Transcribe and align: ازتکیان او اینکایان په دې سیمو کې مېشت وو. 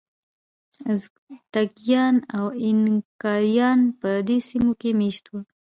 ازتکیان 0.91 2.15
او 2.35 2.45
اینکایان 2.63 3.79
په 3.99 4.09
دې 4.27 4.37
سیمو 4.49 4.71
کې 4.81 4.89
مېشت 4.99 5.25
وو. 5.29 5.39